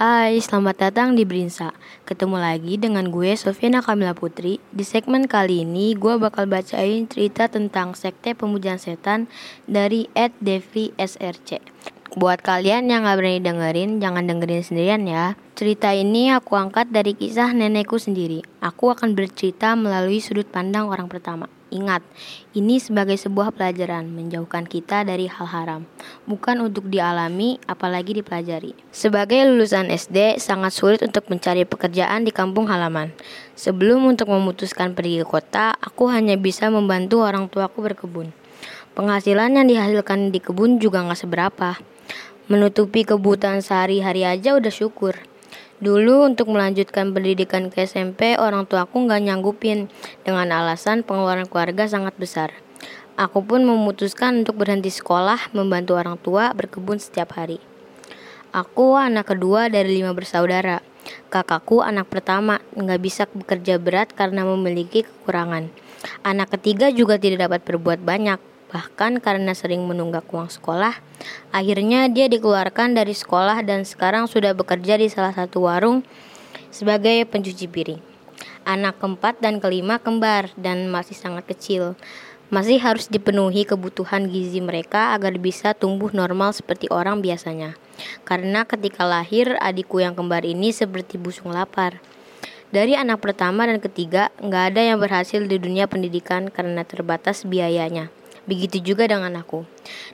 [0.00, 1.76] Hai, selamat datang di Brinsa.
[2.08, 4.56] Ketemu lagi dengan gue Sofiana Kamila Putri.
[4.72, 9.28] Di segmen kali ini gue bakal bacain cerita tentang sekte pemujaan setan
[9.68, 11.60] dari Ed Devri SRC.
[12.16, 15.36] Buat kalian yang gak berani dengerin, jangan dengerin sendirian ya.
[15.52, 18.40] Cerita ini aku angkat dari kisah nenekku sendiri.
[18.64, 21.59] Aku akan bercerita melalui sudut pandang orang pertama.
[21.70, 22.02] Ingat,
[22.50, 25.86] ini sebagai sebuah pelajaran menjauhkan kita dari hal haram,
[26.26, 28.74] bukan untuk dialami apalagi dipelajari.
[28.90, 33.14] Sebagai lulusan SD, sangat sulit untuk mencari pekerjaan di kampung halaman.
[33.54, 38.34] Sebelum untuk memutuskan pergi ke kota, aku hanya bisa membantu orang tuaku berkebun.
[38.98, 41.78] Penghasilan yang dihasilkan di kebun juga nggak seberapa.
[42.50, 45.14] Menutupi kebutuhan sehari-hari aja udah syukur.
[45.80, 49.88] Dulu untuk melanjutkan pendidikan ke SMP, orang tuaku nggak nyanggupin
[50.28, 52.52] dengan alasan pengeluaran keluarga sangat besar.
[53.16, 57.64] Aku pun memutuskan untuk berhenti sekolah, membantu orang tua berkebun setiap hari.
[58.52, 60.84] Aku anak kedua dari lima bersaudara.
[61.32, 65.72] Kakakku anak pertama, nggak bisa bekerja berat karena memiliki kekurangan.
[66.20, 68.36] Anak ketiga juga tidak dapat berbuat banyak,
[68.70, 70.94] Bahkan karena sering menunggak uang sekolah,
[71.50, 76.06] akhirnya dia dikeluarkan dari sekolah dan sekarang sudah bekerja di salah satu warung
[76.70, 78.00] sebagai pencuci piring.
[78.62, 81.98] Anak keempat dan kelima kembar dan masih sangat kecil.
[82.50, 87.78] Masih harus dipenuhi kebutuhan gizi mereka agar bisa tumbuh normal seperti orang biasanya.
[88.26, 92.02] Karena ketika lahir, adikku yang kembar ini seperti busung lapar.
[92.70, 98.10] Dari anak pertama dan ketiga, nggak ada yang berhasil di dunia pendidikan karena terbatas biayanya.
[98.50, 99.62] Begitu juga dengan aku.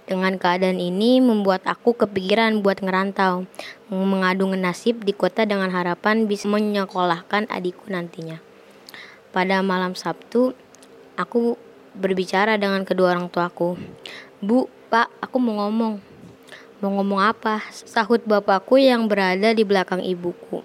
[0.05, 3.49] Dengan keadaan ini membuat aku kepikiran buat ngerantau,
[3.89, 8.37] mengadu nasib di kota dengan harapan bisa menyekolahkan adikku nantinya.
[9.33, 10.53] Pada malam Sabtu,
[11.17, 11.57] aku
[11.97, 13.81] berbicara dengan kedua orang tuaku.
[14.45, 15.97] Bu, Pak, aku mau ngomong.
[16.85, 17.65] Mau ngomong apa?
[17.73, 20.61] Sahut bapakku yang berada di belakang ibuku.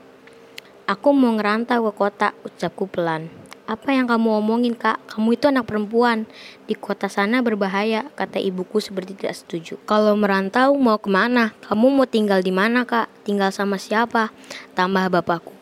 [0.92, 3.41] Aku mau ngerantau ke kota, ucapku pelan.
[3.70, 5.00] Apa yang kamu omongin kak?
[5.06, 6.26] Kamu itu anak perempuan.
[6.66, 9.78] Di kota sana berbahaya, kata ibuku seperti tidak setuju.
[9.86, 11.54] Kalau merantau mau ke mana?
[11.66, 13.08] Kamu mau tinggal di mana kak?
[13.24, 14.34] Tinggal sama siapa?
[14.74, 15.54] Tambah bapakku.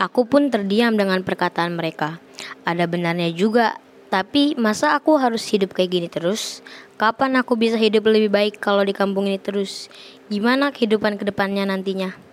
[0.00, 2.18] Aku pun terdiam dengan perkataan mereka.
[2.66, 3.78] Ada benarnya juga,
[4.14, 6.62] tapi masa aku harus hidup kayak gini terus?
[6.94, 9.90] Kapan aku bisa hidup lebih baik kalau di kampung ini terus?
[10.30, 12.23] Gimana kehidupan ke depannya nantinya?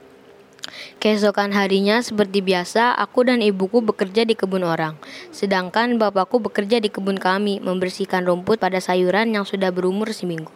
[1.02, 4.96] Keesokan harinya seperti biasa, aku dan ibuku bekerja di kebun orang.
[5.34, 10.54] Sedangkan bapakku bekerja di kebun kami, membersihkan rumput pada sayuran yang sudah berumur seminggu.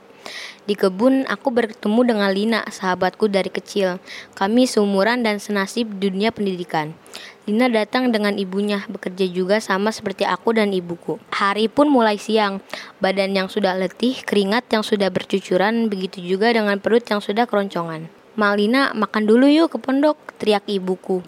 [0.66, 4.02] Di kebun, aku bertemu dengan Lina, sahabatku dari kecil.
[4.34, 6.98] Kami seumuran dan senasib dunia pendidikan.
[7.46, 11.22] Lina datang dengan ibunya, bekerja juga sama seperti aku dan ibuku.
[11.30, 12.66] Hari pun mulai siang,
[12.98, 18.10] badan yang sudah letih, keringat yang sudah bercucuran, begitu juga dengan perut yang sudah keroncongan.
[18.36, 21.24] Malina makan dulu yuk ke pondok, teriak ibuku.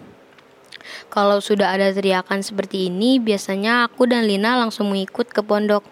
[1.08, 5.84] Kalau sudah ada teriakan seperti ini, biasanya aku dan Lina langsung mengikut ke pondok.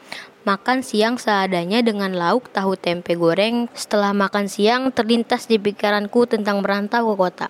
[0.44, 3.66] Makan siang seadanya dengan lauk tahu tempe goreng.
[3.72, 7.48] Setelah makan siang, terlintas di pikiranku tentang merantau ke kota.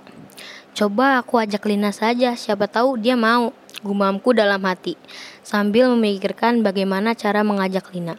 [0.76, 3.52] Coba aku ajak Lina saja, siapa tahu dia mau.
[3.84, 4.96] Gumamku dalam hati,
[5.44, 8.16] sambil memikirkan bagaimana cara mengajak Lina.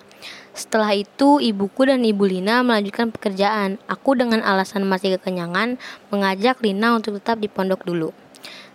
[0.57, 3.77] Setelah itu, ibuku dan ibu Lina melanjutkan pekerjaan.
[3.85, 5.77] Aku dengan alasan masih kekenyangan,
[6.09, 8.09] mengajak Lina untuk tetap di pondok dulu.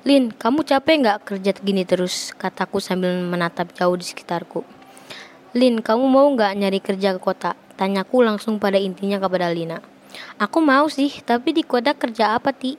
[0.07, 2.31] Lin, kamu capek nggak kerja gini terus?
[2.39, 4.63] Kataku sambil menatap jauh di sekitarku.
[5.59, 7.59] Lin, kamu mau nggak nyari kerja ke kota?
[7.75, 9.83] Tanyaku langsung pada intinya kepada Lina.
[10.39, 12.79] Aku mau sih, tapi di kota kerja apa, Ti?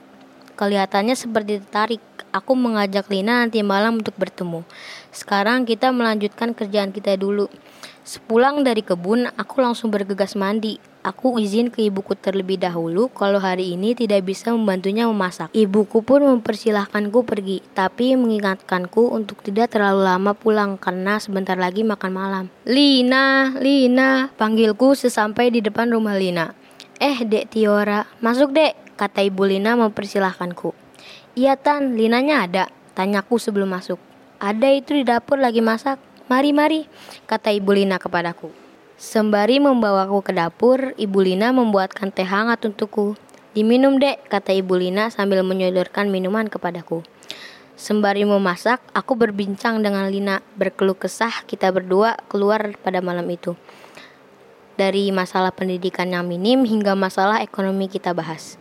[0.56, 2.00] Kelihatannya seperti tertarik.
[2.32, 4.64] Aku mengajak Lina nanti malam untuk bertemu.
[5.12, 7.52] Sekarang kita melanjutkan kerjaan kita dulu.
[8.04, 10.76] Sepulang dari kebun, aku langsung bergegas mandi.
[11.00, 15.48] Aku izin ke ibuku terlebih dahulu kalau hari ini tidak bisa membantunya memasak.
[15.56, 22.12] Ibuku pun mempersilahkanku pergi, tapi mengingatkanku untuk tidak terlalu lama pulang karena sebentar lagi makan
[22.12, 22.44] malam.
[22.68, 26.52] Lina, Lina, panggilku sesampai di depan rumah Lina.
[27.00, 30.76] Eh, Dek Tiora, masuk Dek, kata Ibu Lina mempersilahkanku.
[31.40, 33.96] Iya Tan, Linanya ada, tanyaku sebelum masuk.
[34.44, 35.96] Ada itu di dapur lagi masak.
[36.24, 36.88] Mari, mari,
[37.28, 38.48] kata Ibu Lina kepadaku.
[38.96, 43.12] Sembari membawaku ke dapur, Ibu Lina membuatkan teh hangat untukku.
[43.52, 47.04] Diminum dek, kata Ibu Lina sambil menyodorkan minuman kepadaku.
[47.76, 53.52] Sembari memasak, aku berbincang dengan Lina, berkeluh kesah kita berdua keluar pada malam itu.
[54.80, 58.56] Dari masalah pendidikan yang minim hingga masalah ekonomi kita bahas.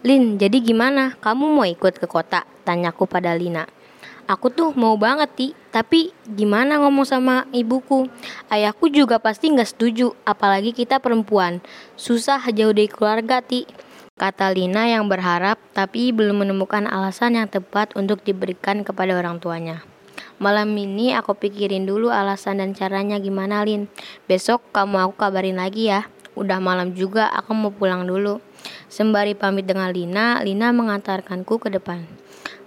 [0.00, 1.20] Lin, jadi gimana?
[1.20, 2.48] Kamu mau ikut ke kota?
[2.64, 3.68] Tanyaku pada Lina.
[4.24, 8.08] Aku tuh mau banget ti, tapi gimana ngomong sama ibuku?
[8.48, 11.60] Ayahku juga pasti nggak setuju, apalagi kita perempuan.
[12.00, 13.68] Susah jauh dari keluarga ti.
[14.16, 19.84] Kata Lina yang berharap tapi belum menemukan alasan yang tepat untuk diberikan kepada orang tuanya.
[20.40, 23.92] Malam ini aku pikirin dulu alasan dan caranya gimana Lin.
[24.24, 26.08] Besok kamu aku kabarin lagi ya.
[26.32, 28.40] Udah malam juga aku mau pulang dulu.
[28.88, 32.23] Sembari pamit dengan Lina, Lina mengantarkanku ke depan.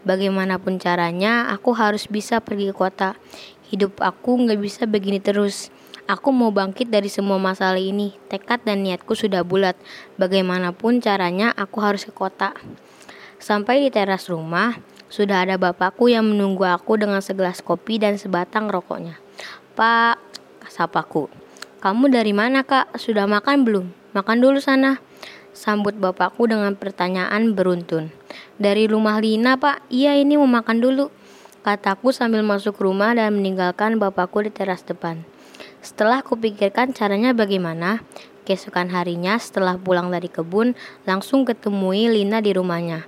[0.07, 3.19] Bagaimanapun caranya, aku harus bisa pergi ke kota.
[3.67, 5.67] Hidup aku nggak bisa begini terus.
[6.07, 8.15] Aku mau bangkit dari semua masalah ini.
[8.31, 9.75] Tekad dan niatku sudah bulat.
[10.15, 12.55] Bagaimanapun caranya, aku harus ke kota.
[13.35, 14.79] Sampai di teras rumah,
[15.11, 19.19] sudah ada bapakku yang menunggu aku dengan segelas kopi dan sebatang rokoknya.
[19.75, 20.23] Pak,
[20.71, 21.27] sapaku.
[21.83, 22.95] Kamu dari mana kak?
[22.95, 23.85] Sudah makan belum?
[24.15, 25.03] Makan dulu sana.
[25.51, 28.16] Sambut bapakku dengan pertanyaan beruntun.
[28.57, 31.13] Dari rumah Lina pak, iya ini mau makan dulu.
[31.61, 35.21] Kataku sambil masuk rumah dan meninggalkan bapakku di teras depan.
[35.77, 38.01] Setelah kupikirkan caranya bagaimana,
[38.49, 40.73] keesokan harinya setelah pulang dari kebun,
[41.05, 43.05] langsung ketemui Lina di rumahnya.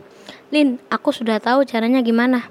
[0.54, 2.45] Lin, aku sudah tahu caranya gimana,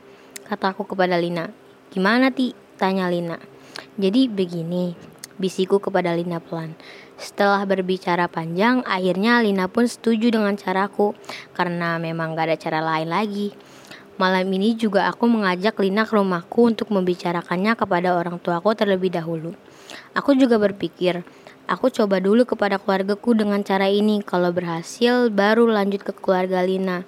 [0.50, 1.54] kataku kepada Lina.
[1.94, 2.50] Gimana ti?
[2.82, 3.38] Tanya Lina.
[3.94, 4.98] Jadi begini,
[5.38, 6.74] bisiku kepada Lina pelan.
[7.18, 11.14] Setelah berbicara panjang, akhirnya Lina pun setuju dengan caraku,
[11.54, 13.54] karena memang gak ada cara lain lagi.
[14.18, 19.54] Malam ini juga aku mengajak Lina ke rumahku untuk membicarakannya kepada orang tuaku terlebih dahulu.
[20.14, 21.22] Aku juga berpikir,
[21.70, 24.18] aku coba dulu kepada keluargaku dengan cara ini.
[24.26, 27.06] Kalau berhasil, baru lanjut ke keluarga Lina.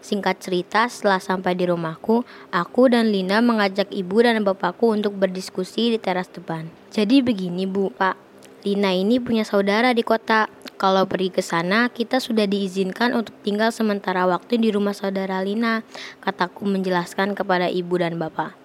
[0.00, 5.94] Singkat cerita, setelah sampai di rumahku, aku dan Lina mengajak ibu dan bapakku untuk berdiskusi
[5.94, 6.68] di teras depan.
[6.90, 8.16] Jadi begini bu, pak,
[8.60, 10.50] Lina ini punya saudara di kota.
[10.80, 15.84] Kalau pergi ke sana, kita sudah diizinkan untuk tinggal sementara waktu di rumah saudara Lina,
[16.24, 18.56] kataku menjelaskan kepada ibu dan bapak.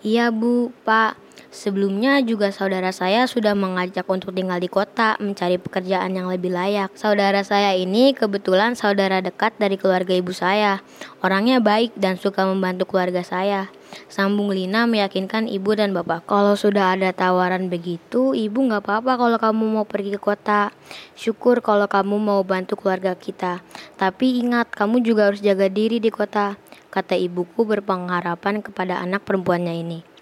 [0.00, 1.16] Iya bu, pak,
[1.48, 6.92] Sebelumnya juga saudara saya sudah mengajak untuk tinggal di kota, mencari pekerjaan yang lebih layak.
[6.92, 10.84] Saudara saya ini kebetulan saudara dekat dari keluarga ibu saya.
[11.24, 13.72] Orangnya baik dan suka membantu keluarga saya.
[14.12, 16.28] Sambung Lina meyakinkan ibu dan bapak.
[16.28, 20.68] Kalau sudah ada tawaran begitu, ibu nggak apa-apa kalau kamu mau pergi ke kota.
[21.16, 23.64] Syukur kalau kamu mau bantu keluarga kita.
[23.96, 26.60] Tapi ingat, kamu juga harus jaga diri di kota.
[26.92, 30.17] Kata ibuku berpengharapan kepada anak perempuannya ini.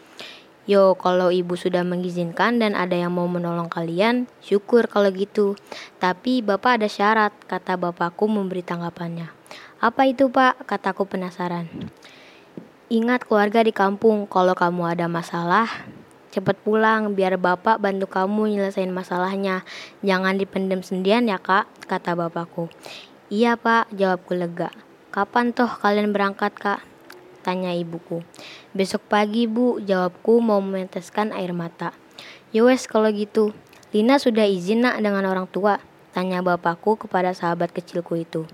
[0.67, 5.55] Yo, kalau ibu sudah mengizinkan dan ada yang mau menolong kalian, syukur kalau gitu.
[6.03, 9.31] Tapi bapak ada syarat, kata bapakku memberi tanggapannya.
[9.79, 10.67] Apa itu pak?
[10.67, 11.71] Kataku penasaran.
[12.91, 15.71] Ingat keluarga di kampung, kalau kamu ada masalah,
[16.35, 19.63] cepat pulang biar bapak bantu kamu nyelesain masalahnya.
[20.03, 22.67] Jangan dipendam sendirian ya kak, kata bapakku.
[23.31, 24.75] Iya pak, jawabku lega.
[25.15, 26.83] Kapan toh kalian berangkat kak?
[27.47, 28.27] Tanya ibuku.
[28.75, 31.95] Besok pagi bu, jawabku mau meneteskan air mata.
[32.51, 33.55] Yowes kalau gitu.
[33.95, 35.79] Lina sudah izin nak dengan orang tua?
[36.11, 38.51] Tanya bapakku kepada sahabat kecilku itu.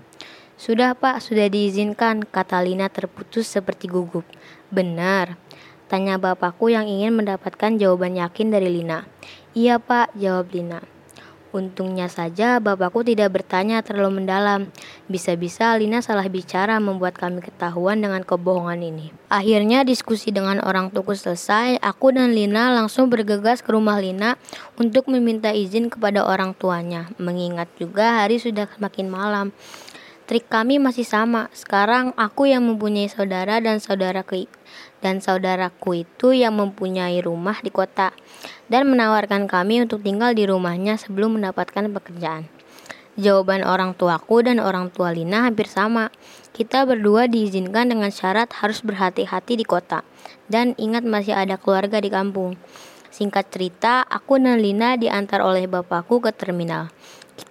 [0.61, 4.29] Sudah pak, sudah diizinkan, kata Lina terputus seperti gugup.
[4.69, 5.41] Benar,
[5.89, 9.09] tanya bapakku yang ingin mendapatkan jawaban yakin dari Lina.
[9.57, 10.85] Iya pak, jawab Lina.
[11.53, 14.73] Untungnya saja bapakku tidak bertanya terlalu mendalam.
[15.05, 19.13] Bisa-bisa Lina salah bicara membuat kami ketahuan dengan kebohongan ini.
[19.29, 24.33] Akhirnya diskusi dengan orang tuku selesai, aku dan Lina langsung bergegas ke rumah Lina
[24.81, 27.13] untuk meminta izin kepada orang tuanya.
[27.21, 29.47] Mengingat juga hari sudah semakin malam.
[30.23, 31.51] Trik kami masih sama.
[31.51, 34.23] Sekarang aku yang mempunyai saudara dan saudara
[35.03, 38.15] dan saudaraku itu yang mempunyai rumah di kota
[38.71, 42.47] dan menawarkan kami untuk tinggal di rumahnya sebelum mendapatkan pekerjaan.
[43.19, 46.07] Jawaban orang tuaku dan orang tua Lina hampir sama.
[46.55, 50.07] Kita berdua diizinkan dengan syarat harus berhati-hati di kota
[50.47, 52.55] dan ingat masih ada keluarga di kampung.
[53.13, 56.89] Singkat cerita, aku dan Lina diantar oleh bapakku ke terminal.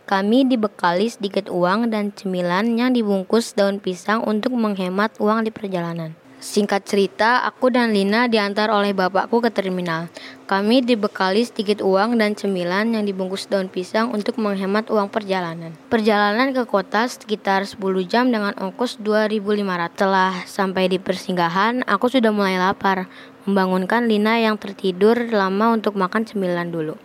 [0.03, 6.19] Kami dibekali sedikit uang dan cemilan yang dibungkus daun pisang untuk menghemat uang di perjalanan.
[6.43, 10.11] Singkat cerita, aku dan Lina diantar oleh bapakku ke terminal.
[10.51, 15.71] Kami dibekali sedikit uang dan cemilan yang dibungkus daun pisang untuk menghemat uang perjalanan.
[15.87, 17.79] Perjalanan ke kota sekitar 10
[18.11, 19.95] jam dengan ongkos 2500.
[19.95, 23.07] Setelah sampai di persinggahan, aku sudah mulai lapar.
[23.47, 26.99] Membangunkan Lina yang tertidur lama untuk makan cemilan dulu.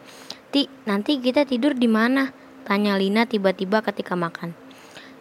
[0.49, 2.46] Ti, nanti kita tidur di mana?
[2.67, 4.51] Tanya Lina tiba-tiba ketika makan.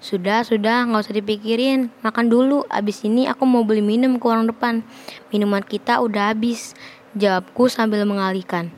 [0.03, 1.95] Sudah, sudah, nggak usah dipikirin.
[2.03, 4.83] Makan dulu, abis ini aku mau beli minum ke warung depan.
[5.31, 6.75] Minuman kita udah habis,
[7.15, 8.75] jawabku sambil mengalihkan.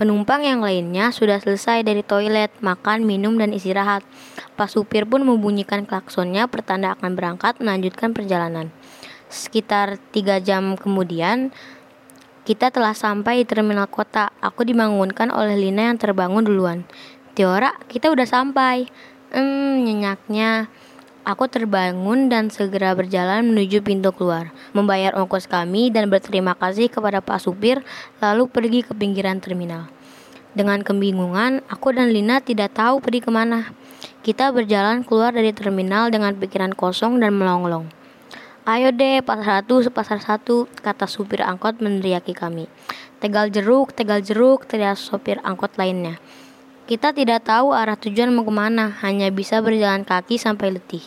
[0.00, 4.06] Penumpang yang lainnya sudah selesai dari toilet, makan, minum, dan istirahat.
[4.56, 8.72] Pas supir pun membunyikan klaksonnya pertanda akan berangkat melanjutkan perjalanan.
[9.28, 11.52] Sekitar tiga jam kemudian,
[12.48, 14.32] kita telah sampai di terminal kota.
[14.40, 16.88] Aku dibangunkan oleh Lina yang terbangun duluan.
[17.38, 18.90] Tiora, kita udah sampai.
[19.30, 20.66] Hmm, nyenyaknya.
[21.22, 27.22] Aku terbangun dan segera berjalan menuju pintu keluar, membayar ongkos kami dan berterima kasih kepada
[27.22, 27.86] Pak Supir,
[28.18, 29.86] lalu pergi ke pinggiran terminal.
[30.50, 33.70] Dengan kebingungan, aku dan Lina tidak tahu pergi ke mana.
[34.26, 37.86] Kita berjalan keluar dari terminal dengan pikiran kosong dan melonglong.
[38.66, 42.66] Ayo deh, pasar satu, pasar satu, kata supir angkot meneriaki kami.
[43.22, 46.18] Tegal jeruk, tegal jeruk, teriak sopir angkot lainnya.
[46.88, 51.04] Kita tidak tahu arah tujuan mau ke mana, hanya bisa berjalan kaki sampai letih.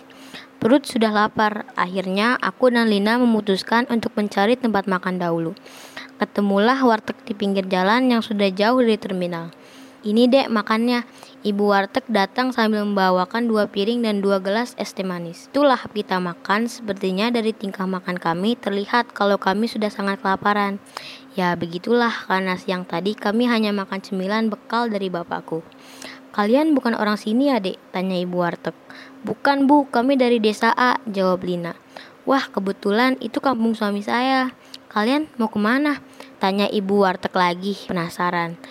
[0.61, 5.57] Perut sudah lapar, akhirnya aku dan Lina memutuskan untuk mencari tempat makan dahulu.
[6.21, 9.49] Ketemulah warteg di pinggir jalan yang sudah jauh dari terminal.
[10.05, 11.01] Ini dek makannya.
[11.41, 15.49] Ibu warteg datang sambil membawakan dua piring dan dua gelas es teh manis.
[15.49, 20.77] Itulah kita makan, sepertinya dari tingkah makan kami terlihat kalau kami sudah sangat kelaparan.
[21.33, 25.65] Ya begitulah karena siang tadi kami hanya makan cemilan bekal dari bapakku.
[26.29, 27.81] Kalian bukan orang sini ya dek?
[27.89, 28.77] Tanya ibu warteg.
[29.25, 31.73] Bukan bu, kami dari desa A, jawab Lina.
[32.29, 34.53] Wah kebetulan itu kampung suami saya.
[34.93, 36.05] Kalian mau ke mana?
[36.37, 38.61] Tanya ibu warteg lagi, penasaran.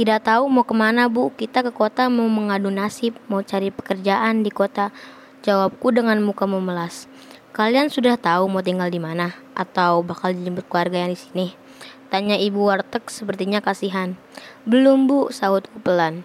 [0.00, 4.40] Tidak tahu mau ke mana bu, kita ke kota mau mengadu nasib, mau cari pekerjaan
[4.40, 4.96] di kota.
[5.44, 7.04] Jawabku dengan muka memelas.
[7.52, 9.36] Kalian sudah tahu mau tinggal di mana?
[9.52, 11.46] Atau bakal dijemput keluarga yang di sini?
[12.08, 14.16] Tanya ibu warteg sepertinya kasihan.
[14.64, 16.24] Belum bu, sahutku pelan.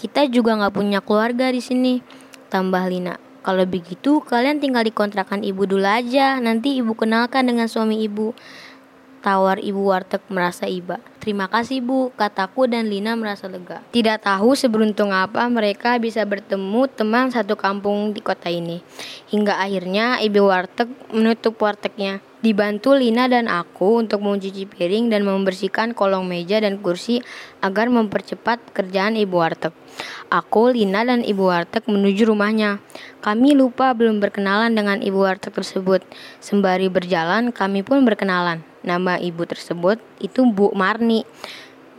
[0.00, 2.00] Kita juga nggak punya keluarga di sini.
[2.48, 3.20] Tambah Lina.
[3.44, 6.40] Kalau begitu, kalian tinggal di kontrakan ibu dulu aja.
[6.40, 8.32] Nanti ibu kenalkan dengan suami ibu.
[9.20, 10.96] Tawar ibu warteg merasa iba.
[11.20, 13.84] Terima kasih bu, kataku dan Lina merasa lega.
[13.92, 18.80] Tidak tahu seberuntung apa mereka bisa bertemu teman satu kampung di kota ini.
[19.28, 22.24] Hingga akhirnya ibu warteg menutup wartegnya.
[22.40, 27.20] Dibantu Lina dan aku untuk mencuci piring dan membersihkan kolong meja dan kursi
[27.60, 29.76] agar mempercepat pekerjaan ibu warteg.
[30.32, 32.80] Aku, Lina, dan ibu warteg menuju rumahnya.
[33.20, 36.00] Kami lupa belum berkenalan dengan ibu warteg tersebut.
[36.40, 38.69] Sembari berjalan, kami pun berkenalan.
[38.80, 41.28] Nama ibu tersebut itu Bu Marni.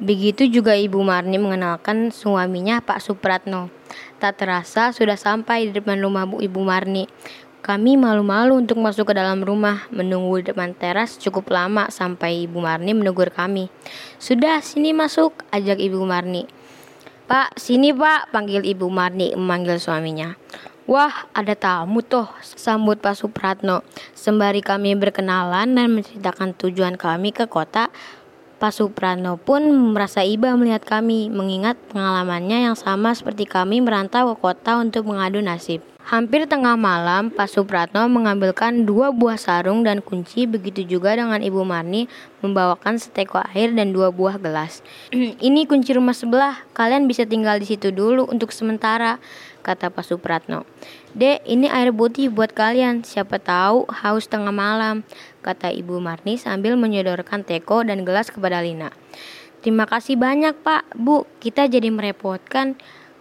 [0.01, 3.69] Begitu juga Ibu Marni mengenalkan suaminya Pak Supratno.
[4.17, 7.05] Tak terasa sudah sampai di depan rumah Bu Ibu Marni.
[7.61, 12.57] Kami malu-malu untuk masuk ke dalam rumah, menunggu di depan teras cukup lama sampai Ibu
[12.57, 13.69] Marni menegur kami.
[14.17, 16.49] Sudah, sini masuk, ajak Ibu Marni.
[17.29, 20.33] Pak, sini pak, panggil Ibu Marni memanggil suaminya.
[20.91, 23.79] Wah, ada tamu tuh, sambut Pak Supratno.
[24.11, 27.87] Sembari kami berkenalan dan menceritakan tujuan kami ke kota,
[28.59, 29.63] Pak Supratno pun
[29.95, 35.39] merasa iba melihat kami, mengingat pengalamannya yang sama seperti kami merantau ke kota untuk mengadu
[35.39, 35.79] nasib.
[36.01, 41.63] Hampir tengah malam, Pak Supratno mengambilkan dua buah sarung dan kunci, begitu juga dengan Ibu
[41.63, 42.11] Marni
[42.43, 44.83] membawakan seteko air dan dua buah gelas.
[45.47, 49.23] Ini kunci rumah sebelah, kalian bisa tinggal di situ dulu untuk sementara,
[49.61, 50.65] kata Pak Supratno.
[51.13, 55.05] Dek, ini air putih buat kalian, siapa tahu haus tengah malam,
[55.45, 58.89] kata Ibu Marni sambil menyodorkan teko dan gelas kepada Lina.
[59.61, 62.75] Terima kasih banyak Pak, Bu, kita jadi merepotkan,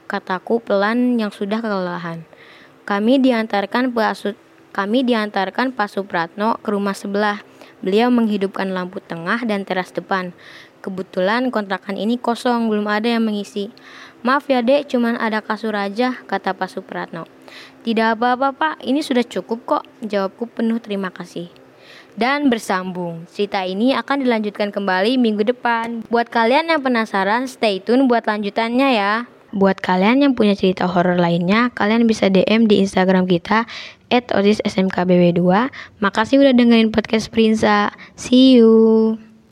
[0.09, 2.25] kataku pelan yang sudah kelelahan.
[2.89, 4.35] Kami diantarkan Pak
[4.71, 7.43] kami diantarkan Pak Supratno ke rumah sebelah.
[7.83, 10.31] Beliau menghidupkan lampu tengah dan teras depan.
[10.81, 13.69] Kebetulan kontrakan ini kosong, belum ada yang mengisi.
[14.21, 17.25] Maaf ya dek, cuman ada kasur aja, kata Pak Supratno.
[17.81, 21.49] Tidak apa-apa pak, ini sudah cukup kok, jawabku penuh terima kasih.
[22.21, 26.05] Dan bersambung, cerita ini akan dilanjutkan kembali minggu depan.
[26.13, 29.25] Buat kalian yang penasaran, stay tune buat lanjutannya ya.
[29.51, 33.67] Buat kalian yang punya cerita horor lainnya, kalian bisa DM di Instagram kita
[34.13, 35.43] @osissmkbw2.
[35.99, 37.91] Makasih udah dengerin podcast Prinsa.
[38.15, 39.30] See you.